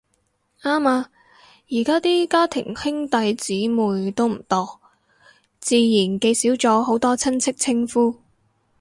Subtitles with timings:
[0.63, 1.11] 啱呀，
[1.69, 4.81] 而家啲家庭兄弟姊妹都唔多，
[5.59, 8.15] 自然記少咗好多親戚稱呼